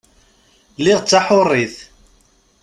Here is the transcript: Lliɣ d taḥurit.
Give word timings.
Lliɣ 0.79 0.99
d 1.01 1.05
taḥurit. 1.09 1.75